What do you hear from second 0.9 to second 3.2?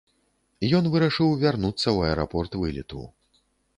вырашыў вярнуцца ў аэрапорт вылету.